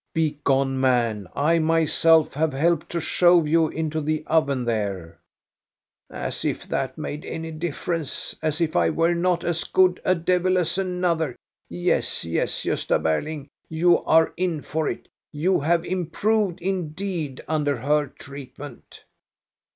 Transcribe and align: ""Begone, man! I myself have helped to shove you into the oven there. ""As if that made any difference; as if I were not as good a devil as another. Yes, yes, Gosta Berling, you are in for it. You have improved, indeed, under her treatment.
""Begone, 0.15 0.79
man! 0.79 1.27
I 1.35 1.59
myself 1.59 2.33
have 2.33 2.53
helped 2.53 2.89
to 2.93 2.99
shove 2.99 3.47
you 3.47 3.67
into 3.67 4.01
the 4.01 4.23
oven 4.25 4.65
there. 4.65 5.19
""As 6.09 6.43
if 6.43 6.63
that 6.69 6.97
made 6.97 7.23
any 7.23 7.51
difference; 7.51 8.35
as 8.41 8.61
if 8.61 8.75
I 8.75 8.89
were 8.89 9.13
not 9.13 9.43
as 9.43 9.63
good 9.63 10.01
a 10.03 10.15
devil 10.15 10.57
as 10.57 10.79
another. 10.79 11.35
Yes, 11.69 12.25
yes, 12.25 12.63
Gosta 12.65 12.99
Berling, 12.99 13.45
you 13.69 13.99
are 14.05 14.33
in 14.37 14.63
for 14.63 14.89
it. 14.89 15.07
You 15.31 15.59
have 15.59 15.85
improved, 15.85 16.61
indeed, 16.63 17.41
under 17.47 17.77
her 17.77 18.07
treatment. 18.07 19.03